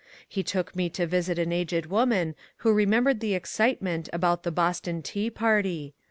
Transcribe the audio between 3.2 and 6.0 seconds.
excitement about the" Boston Tea Party."